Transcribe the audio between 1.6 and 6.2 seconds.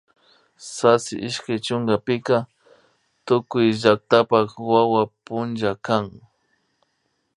chunkapika tukuy llaktapak wawapa punlla kan